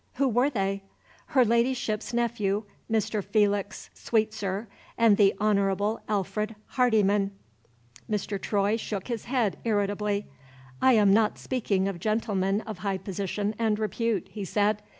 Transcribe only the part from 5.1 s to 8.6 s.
the Honorable Alfred Hardyman." Mr.